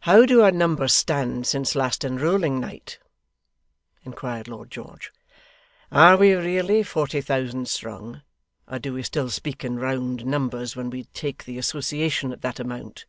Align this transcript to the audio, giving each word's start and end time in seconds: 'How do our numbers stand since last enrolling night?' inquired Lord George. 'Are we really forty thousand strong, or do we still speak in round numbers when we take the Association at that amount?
'How 0.00 0.26
do 0.26 0.42
our 0.42 0.50
numbers 0.50 0.92
stand 0.92 1.46
since 1.46 1.76
last 1.76 2.04
enrolling 2.04 2.58
night?' 2.58 2.98
inquired 4.02 4.48
Lord 4.48 4.72
George. 4.72 5.12
'Are 5.92 6.16
we 6.16 6.32
really 6.32 6.82
forty 6.82 7.20
thousand 7.20 7.68
strong, 7.68 8.22
or 8.66 8.80
do 8.80 8.92
we 8.92 9.04
still 9.04 9.30
speak 9.30 9.62
in 9.64 9.78
round 9.78 10.26
numbers 10.26 10.74
when 10.74 10.90
we 10.90 11.04
take 11.04 11.44
the 11.44 11.58
Association 11.58 12.32
at 12.32 12.42
that 12.42 12.58
amount? 12.58 13.04